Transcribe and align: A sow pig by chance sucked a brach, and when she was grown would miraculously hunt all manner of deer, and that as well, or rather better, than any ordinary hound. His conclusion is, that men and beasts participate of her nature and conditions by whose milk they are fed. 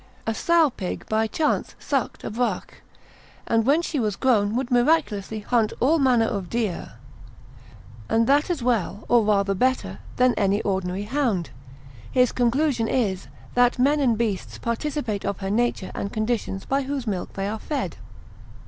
A 0.25 0.33
sow 0.33 0.71
pig 0.71 1.07
by 1.07 1.27
chance 1.27 1.75
sucked 1.77 2.23
a 2.23 2.31
brach, 2.31 2.81
and 3.45 3.67
when 3.67 3.83
she 3.83 3.99
was 3.99 4.15
grown 4.15 4.55
would 4.55 4.71
miraculously 4.71 5.41
hunt 5.41 5.73
all 5.79 5.99
manner 5.99 6.25
of 6.25 6.49
deer, 6.49 6.93
and 8.09 8.25
that 8.25 8.49
as 8.49 8.63
well, 8.63 9.05
or 9.07 9.23
rather 9.23 9.53
better, 9.53 9.99
than 10.15 10.33
any 10.37 10.59
ordinary 10.63 11.03
hound. 11.03 11.51
His 12.11 12.31
conclusion 12.31 12.87
is, 12.87 13.27
that 13.53 13.77
men 13.77 13.99
and 13.99 14.17
beasts 14.17 14.57
participate 14.57 15.23
of 15.23 15.37
her 15.41 15.51
nature 15.51 15.91
and 15.93 16.11
conditions 16.11 16.65
by 16.65 16.81
whose 16.81 17.05
milk 17.05 17.33
they 17.33 17.47
are 17.47 17.59
fed. 17.59 17.97